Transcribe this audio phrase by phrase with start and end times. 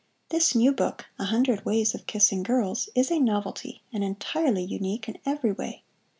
[0.29, 5.07] This new book "A Hundred Ways of Kissing Girls," is a novelty and entirely unique
[5.07, 5.83] in every way.